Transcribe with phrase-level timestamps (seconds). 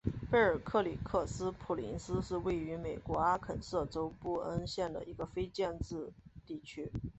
[0.31, 6.11] 贝尔克里克斯普林斯是位于美国阿肯色州布恩县的一个非建制
[6.47, 6.91] 地区。